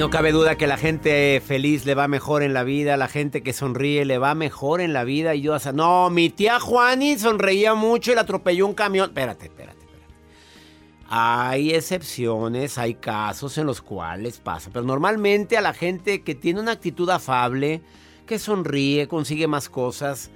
[0.00, 3.42] No cabe duda que la gente feliz le va mejor en la vida, la gente
[3.42, 5.34] que sonríe le va mejor en la vida.
[5.34, 9.10] Y yo, o sea, no, mi tía Juani sonreía mucho y le atropelló un camión.
[9.10, 10.14] Espérate, espérate, espérate.
[11.06, 16.60] Hay excepciones, hay casos en los cuales pasa, pero normalmente a la gente que tiene
[16.60, 17.82] una actitud afable,
[18.24, 20.30] que sonríe, consigue más cosas,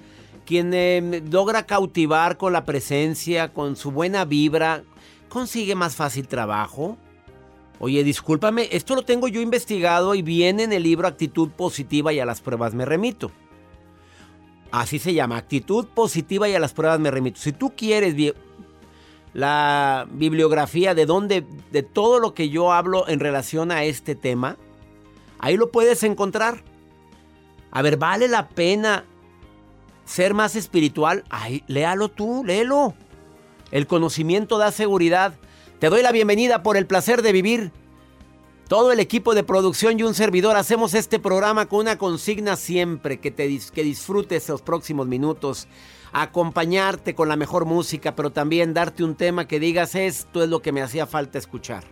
[0.45, 4.85] quien eh, logra cautivar con la presencia, con su buena vibra,
[5.31, 6.99] consigue más fácil trabajo.
[7.79, 12.21] Oye, discúlpame, esto lo tengo yo investigado y viene en el libro Actitud Positiva y
[12.21, 13.31] a las pruebas me remito.
[14.71, 17.41] Así se llama, Actitud Positiva y a las pruebas me remito.
[17.41, 18.15] Si tú quieres
[19.33, 24.57] la bibliografía de donde de todo lo que yo hablo en relación a este tema,
[25.39, 26.63] ahí lo puedes encontrar.
[27.71, 29.05] A ver, ¿vale la pena
[30.05, 31.25] ser más espiritual?
[31.29, 32.95] Ay, léalo tú, léelo.
[33.73, 35.35] El conocimiento da seguridad.
[35.85, 37.71] Te doy la bienvenida por el placer de vivir.
[38.69, 43.21] Todo el equipo de producción y un servidor hacemos este programa con una consigna siempre,
[43.21, 45.69] que, te, que disfrutes los próximos minutos,
[46.11, 50.63] acompañarte con la mejor música, pero también darte un tema que digas esto es lo
[50.63, 51.85] que me hacía falta escuchar.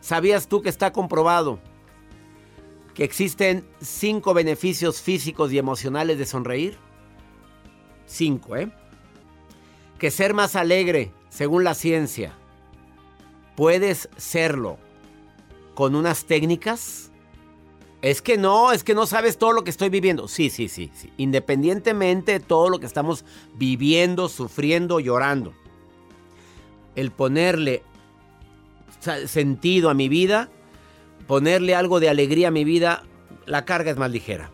[0.00, 1.60] ¿Sabías tú que está comprobado
[2.94, 6.78] que existen cinco beneficios físicos y emocionales de sonreír?
[8.06, 8.72] Cinco, ¿eh?
[10.00, 12.36] Que ser más alegre, según la ciencia,
[13.56, 14.78] puedes serlo
[15.74, 17.10] con unas técnicas.
[18.02, 20.28] Es que no, es que no sabes todo lo que estoy viviendo.
[20.28, 21.10] Sí, sí, sí, sí.
[21.16, 25.54] Independientemente de todo lo que estamos viviendo, sufriendo, llorando.
[26.94, 27.82] El ponerle
[29.26, 30.50] sentido a mi vida,
[31.26, 33.04] ponerle algo de alegría a mi vida,
[33.46, 34.50] la carga es más ligera.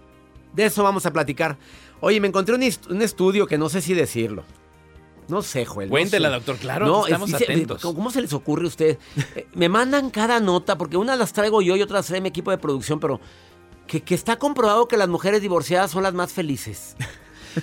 [0.54, 1.58] De eso vamos a platicar.
[2.00, 4.44] Oye, me encontré un estudio que no sé si decirlo.
[5.30, 5.88] No sé, Joel.
[5.88, 6.34] no Cuéntela, sé.
[6.34, 7.82] doctor, claro, No, estamos dice- atentos.
[7.82, 8.98] ¿Cómo se les ocurre a usted?
[9.36, 12.50] Eh, Me mandan cada nota, porque unas las traigo yo y otras trae mi equipo
[12.50, 13.20] de producción, pero
[13.86, 16.96] que, que está comprobado que las mujeres divorciadas son las más felices.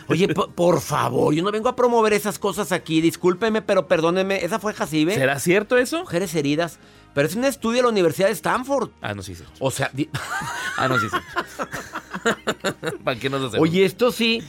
[0.09, 4.43] Oye, po- por favor, yo no vengo a promover esas cosas aquí, discúlpeme, pero perdóneme,
[4.43, 5.13] esa fue Jacibe.
[5.13, 5.99] ¿Será cierto eso?
[6.01, 6.79] Mujeres heridas,
[7.13, 8.89] pero es un estudio de la Universidad de Stanford.
[9.01, 9.43] Ah, no, sí, sí.
[9.59, 10.09] O sea, di-
[10.77, 11.17] Ah, no, sí, sí.
[13.03, 13.59] ¿Para qué nos hacemos?
[13.67, 14.41] Oye, esto sí.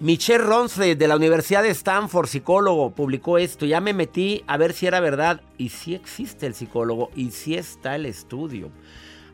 [0.00, 3.66] Michelle Ronsley de la Universidad de Stanford, psicólogo, publicó esto.
[3.66, 5.40] Ya me metí a ver si era verdad.
[5.56, 8.70] Y sí existe el psicólogo y sí está el estudio.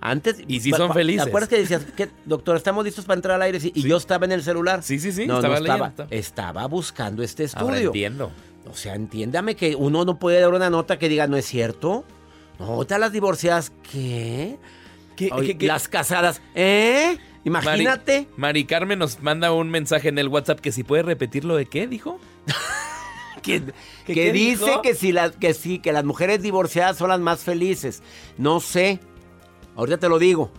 [0.00, 0.36] Antes.
[0.47, 1.24] Y pa- son felices.
[1.24, 3.60] ¿Te acuerdas que decías, que, doctor, estamos listos para entrar al aire?
[3.60, 4.82] Sí, Y yo estaba en el celular.
[4.82, 5.88] Sí, sí, sí, No, estaba no estaba.
[5.88, 6.06] leyendo.
[6.10, 7.88] Estaba buscando este Ahora estudio.
[7.88, 8.30] entiendo.
[8.70, 12.04] O sea, entiéndame que uno no puede dar una nota que diga, no es cierto.
[12.58, 14.58] Nota las divorciadas, ¿qué?
[15.16, 15.66] ¿Qué- Oye, qué- qué?
[15.66, 17.19] Las casadas, ¿eh?
[17.44, 18.21] Imagínate.
[18.21, 21.56] Mari, Mari Carmen nos manda un mensaje en el WhatsApp que si puede repetir lo
[21.56, 22.19] de qué, dijo.
[23.43, 23.62] que,
[24.06, 24.82] ¿Qué- que dice dijo?
[24.82, 28.03] que, si las que sí, que las mujeres divorciadas son las más felices.
[28.38, 29.00] No sé.
[29.77, 30.50] Ahorita te lo digo.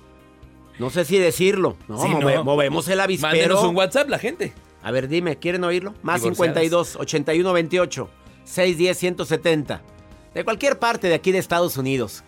[0.78, 1.78] No sé si decirlo.
[1.88, 2.44] No, Sí, move- no.
[2.44, 3.32] movemos el avispero.
[3.34, 4.54] Mándenos un WhatsApp la gente.
[4.84, 5.94] A ver, dime, ¿quieren oírlo?
[6.04, 6.54] Más Divorciadas.
[6.64, 8.10] 52 81 28
[8.44, 9.82] 610 170.
[10.36, 12.24] De cualquier parte de aquí de Estados Unidos.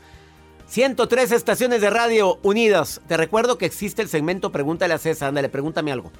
[0.68, 3.02] 103 estaciones de radio unidas.
[3.08, 5.30] Te recuerdo que existe el segmento Pregúntale a César.
[5.30, 6.12] Ándale, pregúntame algo.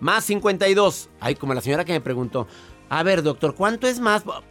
[0.00, 1.10] Más 52.
[1.20, 2.46] Ay, como la señora que me preguntó.
[2.88, 4.22] A ver, doctor, ¿cuánto es más?
[4.22, 4.42] Por,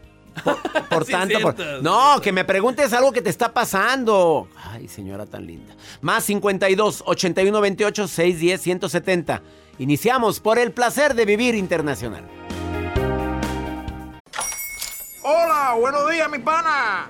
[0.89, 1.39] por Sí, tanto.
[1.41, 4.47] por- No, que me preguntes algo que te está pasando.
[4.55, 5.75] Ay, señora tan linda.
[6.01, 9.41] Más 52 81 28 610 170.
[9.79, 12.23] Iniciamos por el placer de vivir internacional.
[15.23, 17.09] Hola, buenos días, mi pana.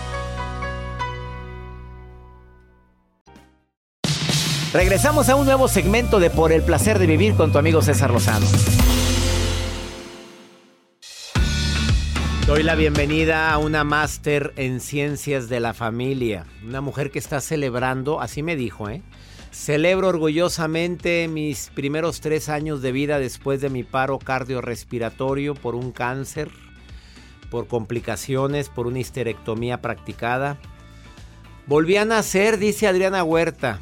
[4.73, 8.09] Regresamos a un nuevo segmento de Por el placer de vivir con tu amigo César
[8.09, 8.45] Lozano.
[12.47, 16.45] Doy la bienvenida a una máster en ciencias de la familia.
[16.65, 19.01] Una mujer que está celebrando, así me dijo, ¿eh?
[19.51, 25.91] Celebro orgullosamente mis primeros tres años de vida después de mi paro cardiorrespiratorio por un
[25.91, 26.49] cáncer,
[27.49, 30.57] por complicaciones, por una histerectomía practicada.
[31.67, 33.81] Volví a nacer, dice Adriana Huerta.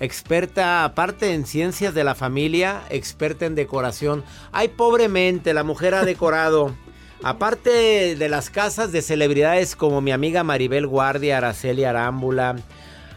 [0.00, 4.24] Experta, aparte en ciencias de la familia, experta en decoración.
[4.52, 6.74] Ay, pobremente, la mujer ha decorado.
[7.22, 12.56] Aparte de las casas de celebridades como mi amiga Maribel Guardia, Araceli Arámbula,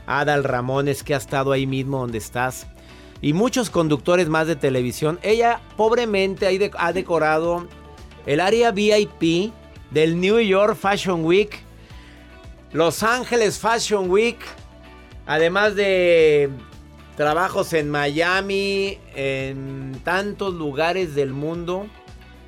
[0.05, 2.67] Adal Ramones, que ha estado ahí mismo donde estás,
[3.21, 7.67] y muchos conductores más de televisión, ella pobremente ha decorado
[8.25, 9.51] el área VIP
[9.91, 11.59] del New York Fashion Week,
[12.71, 14.37] Los Ángeles Fashion Week,
[15.27, 16.49] además de
[17.15, 21.87] trabajos en Miami, en tantos lugares del mundo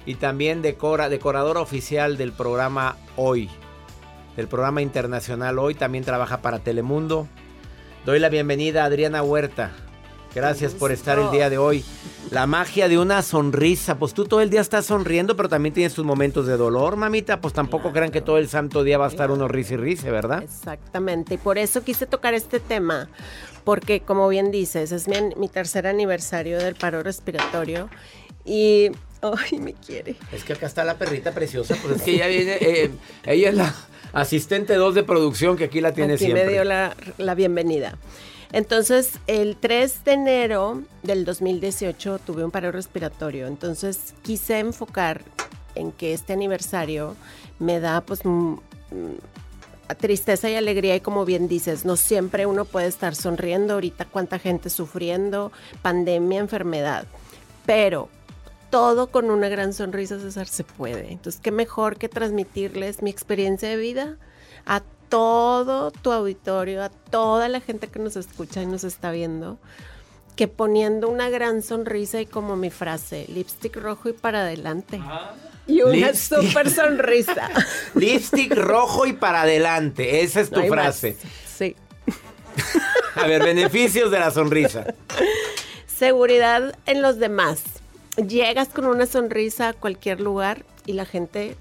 [0.05, 3.49] y también decora, decoradora oficial del programa Hoy,
[4.35, 7.27] del programa internacional Hoy, también trabaja para Telemundo.
[8.05, 9.71] Doy la bienvenida a Adriana Huerta.
[10.33, 11.83] Gracias por estar el día de hoy.
[12.31, 13.97] La magia de una sonrisa.
[13.97, 17.41] Pues tú todo el día estás sonriendo, pero también tienes tus momentos de dolor, mamita.
[17.41, 20.11] Pues tampoco crean que todo el santo día va a estar uno risa y risa,
[20.11, 20.43] ¿verdad?
[20.43, 21.35] Exactamente.
[21.35, 23.09] Y por eso quise tocar este tema.
[23.63, 27.89] Porque, como bien dices, es mi, mi tercer aniversario del paro respiratorio.
[28.45, 28.91] Y
[29.21, 30.15] Ay, me quiere.
[30.31, 32.89] Es que acá está la perrita preciosa, pues es que ella viene, eh,
[33.25, 33.75] ella es la
[34.13, 36.45] asistente 2 de producción que aquí la tiene aquí siempre.
[36.45, 37.97] me dio la, la, bienvenida.
[38.51, 43.45] Entonces, el 3 de enero del 2018 tuve un paro respiratorio.
[43.47, 45.21] Entonces, quise enfocar
[45.75, 47.15] en que este aniversario
[47.59, 48.21] me da, pues,
[49.99, 53.75] tristeza y alegría y como bien dices, no siempre uno puede estar sonriendo.
[53.75, 55.51] Ahorita cuánta gente sufriendo,
[55.83, 57.05] pandemia, enfermedad.
[57.67, 58.09] Pero
[58.71, 61.11] todo con una gran sonrisa, César, se puede.
[61.11, 64.17] Entonces, qué mejor que transmitirles mi experiencia de vida
[64.65, 69.57] a todo tu auditorio, a toda la gente que nos escucha y nos está viendo,
[70.35, 75.01] que poniendo una gran sonrisa y como mi frase, lipstick rojo y para adelante.
[75.67, 77.49] y una super sonrisa.
[77.95, 81.17] lipstick rojo y para adelante, esa es tu frase.
[81.57, 81.75] Sí.
[83.15, 84.85] a ver, beneficios de la sonrisa.
[85.87, 87.61] Seguridad en los demás
[88.27, 91.55] llegas con una sonrisa a cualquier lugar y la gente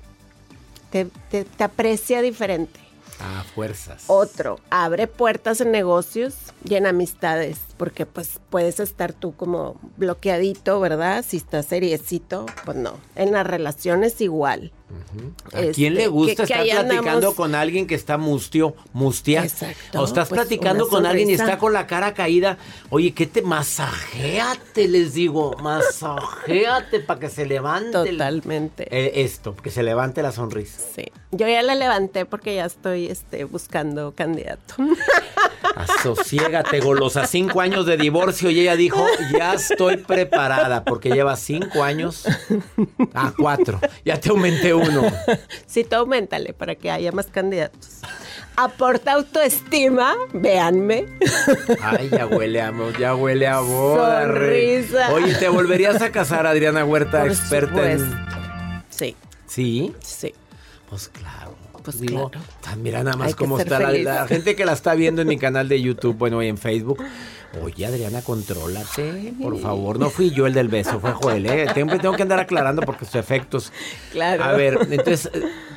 [0.91, 2.81] te, te, aprecia diferente.
[3.21, 4.05] Ah, fuerzas.
[4.07, 6.35] Otro, abre puertas en negocios
[6.65, 11.25] y en amistades, porque pues puedes estar tú como bloqueadito, ¿verdad?
[11.27, 12.95] Si estás seriecito, pues no.
[13.17, 14.73] En las relaciones igual.
[15.53, 19.45] ¿A quién le este, gusta estar platicando con alguien que está mustio, mustia?
[19.45, 20.01] Exacto.
[20.01, 22.59] O estás pues, platicando con alguien y está con la cara caída.
[22.89, 24.89] Oye, ¿qué te masajéate?
[24.89, 27.93] Les digo, masajéate para que se levante.
[27.93, 28.87] Totalmente.
[29.23, 30.81] esto, que se levante la sonrisa.
[30.95, 31.05] Sí.
[31.33, 34.75] Yo ya la levanté porque ya estoy este, buscando candidato.
[35.77, 37.27] Asociégate, golosa.
[37.27, 42.25] Cinco años de divorcio y ella dijo, ya estoy preparada porque lleva cinco años
[43.15, 43.81] a cuatro.
[44.05, 45.03] Ya te aumenté uno.
[45.67, 48.01] Sí, tú aumentale para que haya más candidatos.
[48.57, 51.07] Aporta autoestima, véanme.
[51.81, 54.23] Ay, ya huele a, ya huele a boda.
[54.23, 55.13] Sonrisa.
[55.13, 58.27] Oye, ¿te volverías a casar, Adriana Huerta, experta en...?
[58.91, 59.15] Sí.
[59.47, 59.95] ¿Sí?
[60.01, 60.35] Sí.
[60.89, 61.55] Pues claro.
[61.83, 62.31] Pues claro.
[62.83, 65.81] Mira nada más cómo está la, gente que la está viendo en mi canal de
[65.81, 67.03] YouTube, bueno, y en Facebook.
[67.63, 69.99] Oye, Adriana, contrólate, por favor.
[69.99, 71.47] No fui yo el del beso, fue Joel.
[71.47, 71.67] ¿eh?
[71.73, 73.73] Tengo que andar aclarando porque sus efectos.
[74.13, 74.45] Claro.
[74.45, 75.31] A ver, entonces,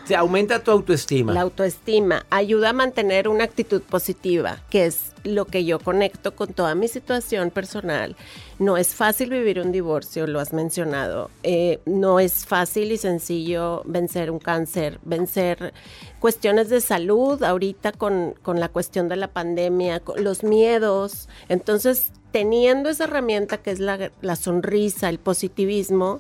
[0.06, 1.34] se aumenta tu autoestima.
[1.34, 6.54] La autoestima ayuda a mantener una actitud positiva, que es lo que yo conecto con
[6.54, 8.16] toda mi situación personal.
[8.60, 11.30] No es fácil vivir un divorcio, lo has mencionado.
[11.44, 15.74] Eh, no es fácil y sencillo vencer un cáncer, vencer
[16.20, 21.30] cuestiones de salud ahorita con, con la cuestión de la pandemia, los miedos.
[21.50, 26.20] Entonces, teniendo esa herramienta que es la, la sonrisa, el positivismo,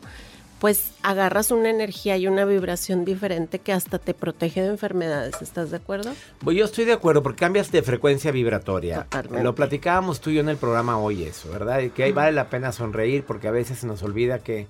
[0.61, 5.41] pues agarras una energía y una vibración diferente que hasta te protege de enfermedades.
[5.41, 6.11] ¿Estás de acuerdo?
[6.37, 9.05] Pues yo estoy de acuerdo porque cambias de frecuencia vibratoria.
[9.05, 9.43] Totalmente.
[9.43, 11.79] Lo platicábamos tú y yo en el programa hoy eso, ¿verdad?
[11.79, 14.67] Y que ahí vale la pena sonreír porque a veces se nos olvida que,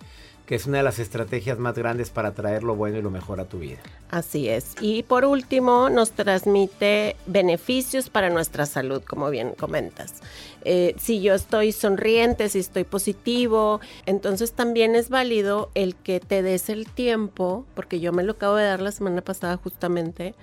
[0.56, 3.46] es una de las estrategias más grandes para traer lo bueno y lo mejor a
[3.46, 3.80] tu vida.
[4.10, 4.76] Así es.
[4.82, 10.16] Y por último, nos transmite beneficios para nuestra salud, como bien comentas.
[10.64, 16.42] Eh, si yo estoy sonriente, si estoy positivo, entonces también es válido el que te
[16.44, 20.36] des el tiempo, porque yo me lo acabo de dar la semana pasada justamente,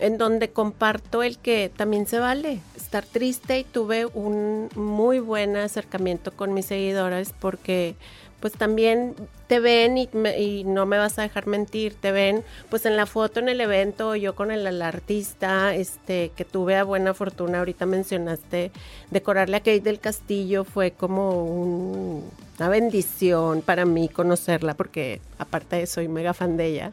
[0.00, 5.56] en donde comparto el que también se vale estar triste y tuve un muy buen
[5.56, 7.94] acercamiento con mis seguidores porque
[8.42, 9.14] pues también
[9.46, 13.38] te ven y, no me vas a dejar mentir, te ven pues en la foto
[13.38, 18.72] en el evento, yo con el, artista, este, que tuve a buena fortuna, ahorita mencionaste,
[19.12, 26.08] decorarle a Kate del Castillo fue como una bendición para mí conocerla, porque aparte soy
[26.08, 26.92] mega fan de ella.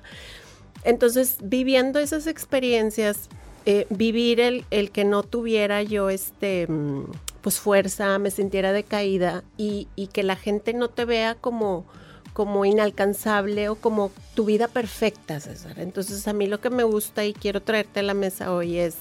[0.83, 3.27] Entonces, viviendo esas experiencias,
[3.65, 7.05] eh, vivir el, el, que no tuviera yo este mm,
[7.41, 11.85] pues fuerza, me sintiera decaída y, y que la gente no te vea como,
[12.33, 15.79] como inalcanzable o como tu vida perfecta, César.
[15.79, 18.95] Entonces a mí lo que me gusta y quiero traerte a la mesa hoy es,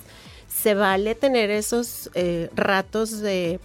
[0.48, 3.60] se vale tener esos eh, ratos de,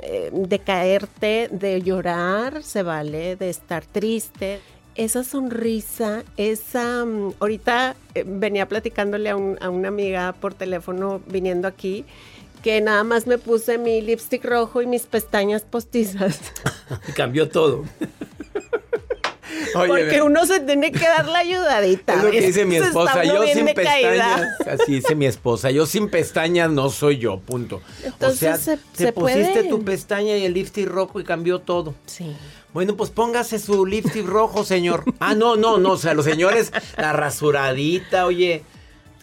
[0.00, 4.60] eh, de caerte, de llorar, se vale de estar triste.
[4.94, 7.04] Esa sonrisa, esa...
[7.04, 12.04] Mm, ahorita eh, venía platicándole a, a una amiga por teléfono viniendo aquí
[12.58, 16.40] que nada más me puse mi lipstick rojo y mis pestañas postizas.
[17.14, 17.84] cambió todo.
[19.72, 22.14] Porque uno se tiene que dar la ayudadita.
[22.18, 23.24] Es lo que dice mi esposa.
[23.24, 24.42] Yo sin pestañas.
[24.66, 25.70] Así dice mi esposa.
[25.70, 27.80] Yo sin pestañas no soy yo, punto.
[28.02, 31.94] Entonces, o sea, te pusiste tu pestaña y el lipstick rojo y cambió todo.
[32.06, 32.34] Sí.
[32.72, 35.04] Bueno, pues póngase su lipstick rojo, señor.
[35.20, 35.92] Ah, no, no, no.
[35.92, 38.62] O sea, los señores, la rasuradita, oye.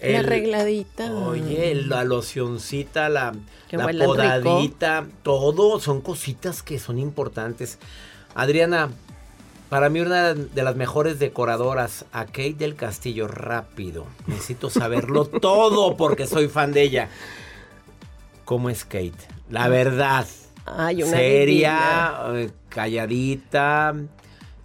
[0.01, 1.11] La arregladita.
[1.13, 3.33] Oye, la locioncita, la,
[3.71, 7.79] la podadita, todo son cositas que son importantes.
[8.35, 8.89] Adriana,
[9.69, 14.05] para mí una de las mejores decoradoras, a Kate del Castillo, rápido.
[14.27, 17.09] Necesito saberlo todo porque soy fan de ella.
[18.43, 19.13] ¿Cómo es Kate?
[19.49, 20.27] La verdad.
[20.65, 23.95] Ay, una Seria, eh, calladita,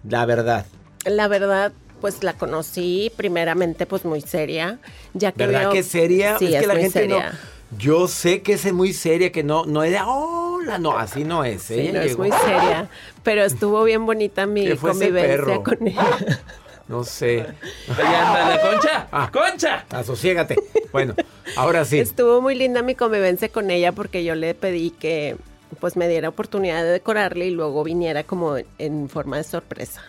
[0.07, 0.65] la verdad.
[1.05, 4.79] La verdad, pues la conocí primeramente pues muy seria,
[5.13, 6.37] ya que ¿Verdad que es seria?
[6.37, 7.31] Sí, es, que la muy gente seria.
[7.31, 11.23] no yo sé que es muy seria, que no no es de hola, no, así
[11.23, 11.63] no es.
[11.63, 12.89] Sí, Ella no, es muy seria,
[13.23, 15.63] pero estuvo bien bonita mi ¿Qué fue ese convivencia perro?
[15.63, 16.17] con ella.
[16.87, 17.45] No sé.
[17.87, 19.07] Ahí anda la concha.
[19.13, 19.29] Ah.
[19.31, 19.85] ¡Concha!
[19.91, 20.57] Asociégate.
[20.91, 21.15] Bueno,
[21.55, 21.99] ahora sí.
[21.99, 25.37] Estuvo muy linda mi convivencia con ella porque yo le pedí que
[25.79, 30.01] pues me diera oportunidad de decorarle y luego viniera como en forma de sorpresa.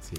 [0.00, 0.14] Sí.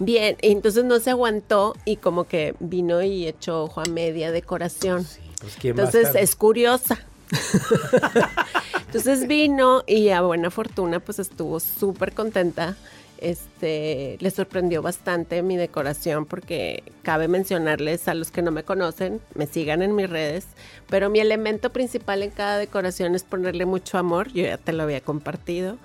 [0.00, 5.06] Bien, entonces no se aguantó y como que vino y echó ojo a media decoración.
[5.40, 6.98] Pues, ¿quién va a Entonces es curiosa.
[8.86, 12.76] Entonces vino y a buena fortuna pues estuvo súper contenta.
[13.18, 19.20] Este, le sorprendió bastante mi decoración porque cabe mencionarles a los que no me conocen,
[19.34, 20.46] me sigan en mis redes,
[20.88, 24.84] pero mi elemento principal en cada decoración es ponerle mucho amor, yo ya te lo
[24.84, 25.76] había compartido.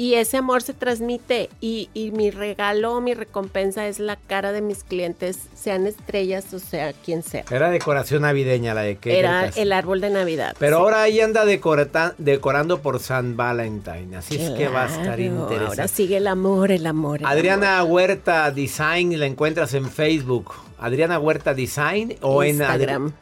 [0.00, 4.62] Y ese amor se transmite y, y mi regalo, mi recompensa es la cara de
[4.62, 7.44] mis clientes, sean estrellas o sea quien sea.
[7.50, 10.56] Era decoración navideña la de del Era el árbol de Navidad.
[10.58, 10.82] Pero sí.
[10.82, 14.14] ahora ahí anda decorata- decorando por San Valentín.
[14.14, 15.64] Así es que va a estar interesante.
[15.66, 17.20] Ahora sigue el amor, el amor.
[17.20, 20.54] el Adriana Huerta Design la encuentras en Facebook.
[20.78, 23.12] Adriana Huerta Design o en Adri- Instagram.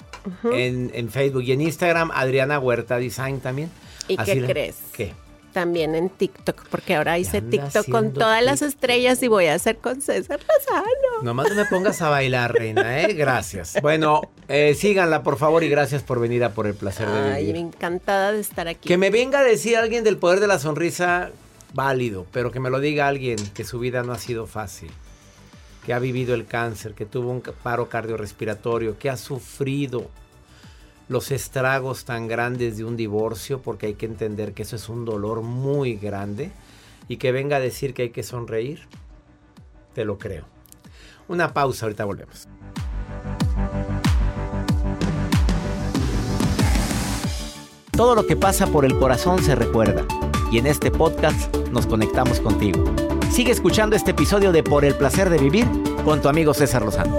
[0.52, 3.68] en, en Facebook y en Instagram Adriana Huerta Design también.
[4.06, 4.76] ¿Y Así qué la- crees?
[4.92, 5.12] ¿Qué?
[5.52, 9.78] También en TikTok, porque ahora hice TikTok con todas las estrellas y voy a hacer
[9.78, 11.22] con César Lozano.
[11.22, 13.14] Nomás no me pongas a bailar, reina, ¿eh?
[13.14, 13.78] Gracias.
[13.82, 17.46] Bueno, eh, síganla, por favor, y gracias por venir a Por el Placer de Ay,
[17.46, 17.56] Vivir.
[17.62, 18.88] encantada de estar aquí.
[18.88, 21.30] Que me venga a decir alguien del poder de la sonrisa,
[21.72, 24.90] válido, pero que me lo diga alguien que su vida no ha sido fácil,
[25.84, 30.10] que ha vivido el cáncer, que tuvo un paro cardiorrespiratorio, que ha sufrido
[31.08, 35.04] los estragos tan grandes de un divorcio, porque hay que entender que eso es un
[35.04, 36.50] dolor muy grande,
[37.08, 38.86] y que venga a decir que hay que sonreír,
[39.94, 40.44] te lo creo.
[41.26, 42.46] Una pausa, ahorita volvemos.
[47.92, 50.06] Todo lo que pasa por el corazón se recuerda.
[50.52, 52.84] Y en este podcast nos conectamos contigo.
[53.30, 55.66] Sigue escuchando este episodio de Por el placer de vivir
[56.04, 57.18] con tu amigo César Lozano.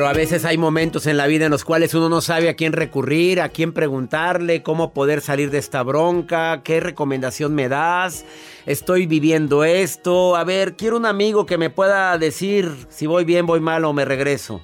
[0.00, 2.56] Claro, a veces hay momentos en la vida en los cuales uno no sabe a
[2.56, 8.24] quién recurrir, a quién preguntarle, cómo poder salir de esta bronca, qué recomendación me das,
[8.64, 13.44] estoy viviendo esto, a ver, quiero un amigo que me pueda decir si voy bien,
[13.44, 14.62] voy mal o me regreso.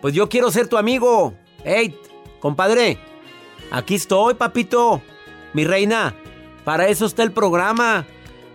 [0.00, 1.34] Pues yo quiero ser tu amigo.
[1.64, 1.98] Hey,
[2.38, 2.98] compadre,
[3.72, 5.02] aquí estoy, papito,
[5.54, 6.14] mi reina,
[6.64, 8.06] para eso está el programa.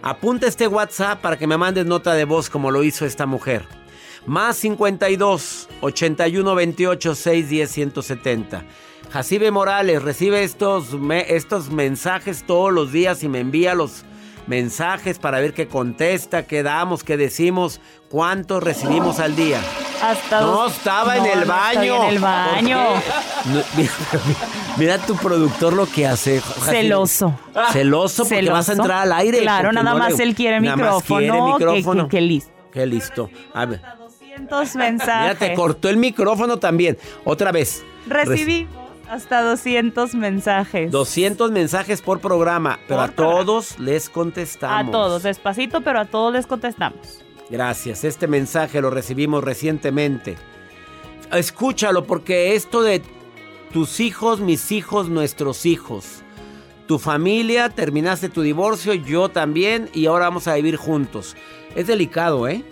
[0.01, 3.82] Apunta este WhatsApp para que me mandes nota de voz como lo hizo esta mujer.
[4.25, 8.63] Más 52 81 28 6 10 170.
[9.11, 10.87] Jacibe Morales recibe estos,
[11.27, 14.05] estos mensajes todos los días y me envía los
[14.47, 19.61] mensajes para ver qué contesta, qué damos, qué decimos, cuántos recibimos al día.
[20.01, 22.03] Hasta no, estaba en el baño.
[22.03, 22.79] en el baño.
[24.77, 26.41] mira, tu productor lo que hace.
[26.41, 27.37] Celoso.
[27.71, 29.41] Celoso porque vas a entrar al aire.
[29.41, 31.53] Claro, nada más él quiere micrófono.
[31.53, 32.07] micrófono.
[32.07, 32.51] Que, listo.
[32.71, 33.29] Qué listo.
[33.53, 33.81] A ver.
[34.33, 35.21] 200 mensajes.
[35.21, 36.97] Mira, te cortó el micrófono también.
[37.23, 37.83] Otra vez.
[38.07, 38.67] Recibí
[39.09, 40.91] hasta 200 mensajes.
[40.91, 44.89] 200 mensajes por programa, pero a todos les contestamos.
[44.89, 47.23] A todos, despacito, pero a todos les contestamos.
[47.49, 50.35] Gracias, este mensaje lo recibimos recientemente.
[51.31, 53.01] Escúchalo porque esto de
[53.71, 56.21] tus hijos, mis hijos, nuestros hijos.
[56.87, 61.35] Tu familia, terminaste tu divorcio, yo también, y ahora vamos a vivir juntos.
[61.75, 62.63] Es delicado, ¿eh?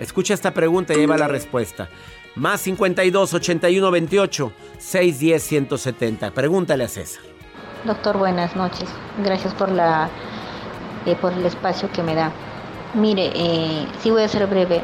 [0.00, 1.90] Escucha esta pregunta y lleva la respuesta.
[2.34, 6.30] Más 52 81 28 610 170.
[6.30, 7.22] Pregúntale a César.
[7.84, 8.88] Doctor, buenas noches.
[9.22, 10.08] Gracias por la
[11.04, 12.32] eh, por el espacio que me da.
[12.94, 14.82] Mire, eh, sí voy a ser breve.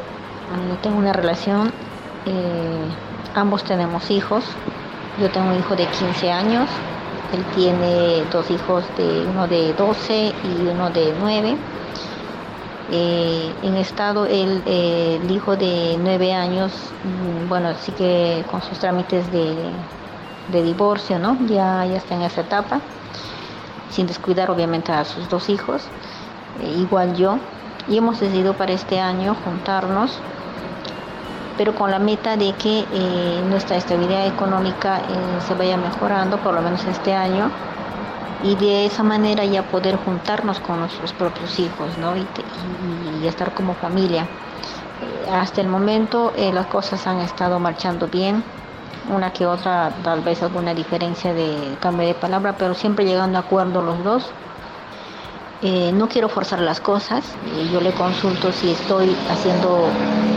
[0.83, 1.73] Tengo una relación.
[2.27, 2.85] Eh,
[3.33, 4.43] ambos tenemos hijos.
[5.19, 6.69] Yo tengo un hijo de 15 años.
[7.33, 11.57] Él tiene dos hijos, de uno de 12 y uno de 9
[12.91, 14.61] eh, en estado el,
[15.29, 16.71] hijo de nueve años,
[17.03, 21.37] mm, bueno, sí que con sus trámites de, divorcio, ¿no?
[21.47, 22.79] Ya, ya está en esa etapa,
[23.91, 25.83] sin descuidar obviamente a sus dos hijos,
[26.61, 27.37] eh, igual yo,
[27.89, 30.19] y hemos decidido para este año juntarnos,
[31.57, 35.01] pero con la meta de que eh, nuestra estabilidad económica
[35.45, 37.51] se vaya mejorando, por lo menos este año,
[38.43, 42.15] y de esa manera ya poder juntarnos con nuestros propios hijos ¿no?
[42.15, 44.23] y, estar como familia.
[44.23, 48.43] Eh, hasta el momento eh, las cosas han estado marchando bien,
[49.13, 53.41] una que otra tal vez alguna diferencia de cambio de palabra, pero siempre llegando a
[53.41, 54.25] acuerdo los dos.
[55.63, 57.23] Eh, no quiero forzar las cosas,
[57.73, 59.87] yo le consulto si estoy haciendo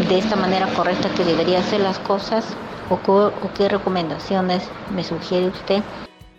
[0.08, 2.46] de esta manera correcta que debería hacer las cosas
[2.88, 4.62] o, o qué recomendaciones
[4.94, 5.82] me sugiere usted.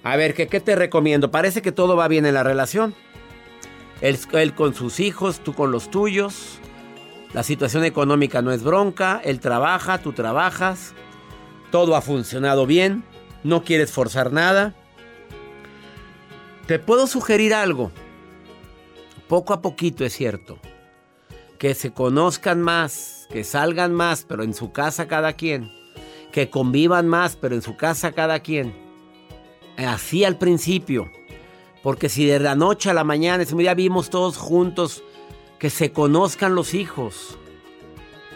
[0.03, 1.29] A ver, ¿qué, ¿qué te recomiendo?
[1.29, 2.95] Parece que todo va bien en la relación.
[4.01, 6.59] Él, él, con sus hijos, tú con los tuyos.
[7.33, 9.21] La situación económica no es bronca.
[9.23, 10.93] Él trabaja, tú trabajas.
[11.69, 13.03] Todo ha funcionado bien.
[13.43, 14.73] No quieres forzar nada.
[16.65, 17.91] Te puedo sugerir algo.
[19.27, 20.57] Poco a poquito es cierto.
[21.59, 25.71] Que se conozcan más, que salgan más, pero en su casa cada quien.
[26.31, 28.90] Que convivan más, pero en su casa cada quien
[29.77, 31.11] así al principio.
[31.83, 35.03] Porque si de la noche a la mañana, ese día vimos todos juntos,
[35.57, 37.37] que se conozcan los hijos,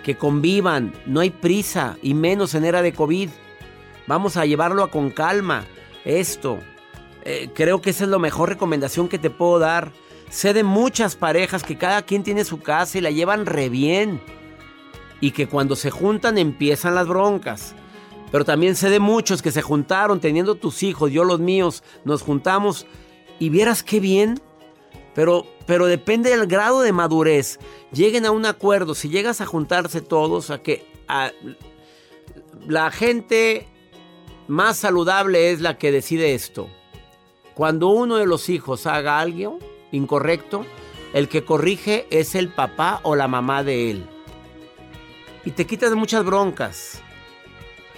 [0.03, 3.29] que convivan, no hay prisa, y menos en era de COVID.
[4.07, 5.65] Vamos a llevarlo con calma,
[6.03, 6.59] esto.
[7.23, 9.91] Eh, creo que esa es la mejor recomendación que te puedo dar.
[10.29, 14.21] Sé de muchas parejas que cada quien tiene su casa y la llevan re bien.
[15.21, 17.75] Y que cuando se juntan empiezan las broncas.
[18.31, 22.21] Pero también sé de muchos que se juntaron teniendo tus hijos, yo los míos, nos
[22.21, 22.85] juntamos
[23.39, 24.41] y vieras qué bien.
[25.13, 27.59] Pero, pero depende del grado de madurez.
[27.91, 28.95] Lleguen a un acuerdo.
[28.95, 30.85] Si llegas a juntarse todos, a que
[32.67, 33.67] la gente
[34.47, 36.67] más saludable es la que decide esto.
[37.53, 39.59] Cuando uno de los hijos haga algo
[39.91, 40.65] incorrecto,
[41.13, 44.05] el que corrige es el papá o la mamá de él.
[45.45, 47.01] Y te quitas muchas broncas.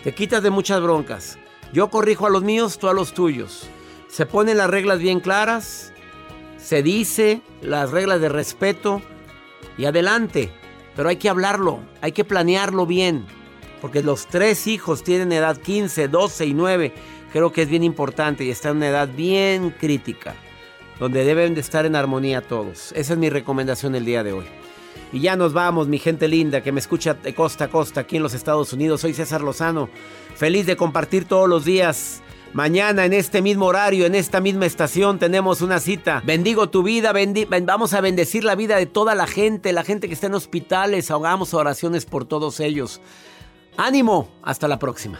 [0.04, 1.38] Te quitas de muchas broncas.
[1.74, 3.68] Yo corrijo a los míos, tú a los tuyos.
[4.08, 5.92] Se ponen las reglas bien claras,
[6.58, 9.02] se dice las reglas de respeto
[9.78, 10.52] y adelante.
[10.96, 13.26] Pero hay que hablarlo, hay que planearlo bien.
[13.82, 16.94] Porque los tres hijos tienen edad 15, 12 y 9.
[17.32, 20.36] Creo que es bien importante y están en una edad bien crítica.
[21.00, 22.92] Donde deben de estar en armonía todos.
[22.94, 24.46] Esa es mi recomendación el día de hoy.
[25.14, 28.18] Y ya nos vamos, mi gente linda que me escucha de costa a costa aquí
[28.18, 29.02] en los Estados Unidos.
[29.02, 29.90] Soy César Lozano,
[30.36, 32.22] feliz de compartir todos los días.
[32.54, 36.22] Mañana en este mismo horario, en esta misma estación, tenemos una cita.
[36.26, 37.14] Bendigo tu vida,
[37.64, 41.12] vamos a bendecir la vida de toda la gente, la gente que está en hospitales,
[41.12, 43.02] ahogamos oraciones por todos ellos.
[43.78, 45.20] Ánimo, hasta la próxima.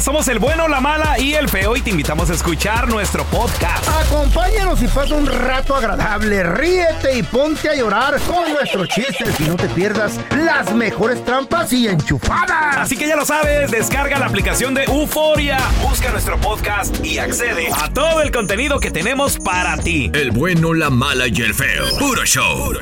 [0.00, 3.84] Somos el bueno, la mala y el feo y te invitamos a escuchar nuestro podcast.
[4.06, 6.44] Acompáñanos y pasa un rato agradable.
[6.44, 11.72] Ríete y ponte a llorar con nuestros chistes y no te pierdas las mejores trampas
[11.72, 12.76] y enchufadas.
[12.76, 17.68] Así que ya lo sabes, descarga la aplicación de Euforia, busca nuestro podcast y accede
[17.74, 20.10] a todo el contenido que tenemos para ti.
[20.14, 21.84] El bueno, la mala y el feo.
[21.98, 22.72] Puro show.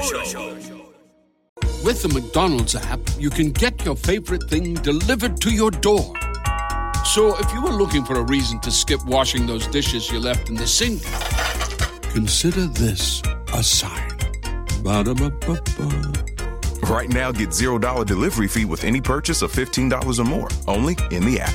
[1.83, 6.13] With the McDonald's app, you can get your favorite thing delivered to your door.
[7.15, 10.51] So if you were looking for a reason to skip washing those dishes you left
[10.51, 11.03] in the sink,
[12.13, 13.23] consider this
[13.55, 14.11] a sign.
[14.83, 16.13] Ba-da-ba-ba-ba.
[16.83, 21.25] Right now, get $0 delivery fee with any purchase of $15 or more, only in
[21.25, 21.55] the app.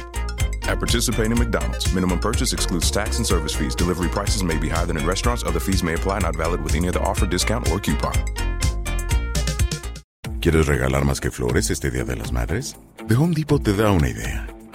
[0.67, 3.75] At participating McDonald's, minimum purchase excludes tax and service fees.
[3.75, 5.43] Delivery prices may be higher than in restaurants.
[5.43, 8.13] Other fees may apply, not valid with any other offer, discount, or coupon.
[10.39, 12.75] ¿Quieres regalar más que flores este Día de las Madres?
[13.07, 14.47] The Home Depot te da una idea.